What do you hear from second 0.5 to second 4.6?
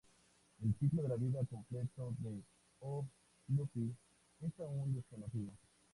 El ciclo de vida completo de "O. lupi" es